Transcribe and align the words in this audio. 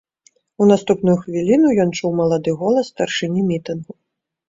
У 0.63 0.67
наступную 0.71 1.15
хвіліну 1.27 1.75
ён 1.85 1.89
чуў 1.99 2.17
малады 2.23 2.57
голас 2.65 2.93
старшыні 2.97 3.49
мітынгу. 3.55 3.93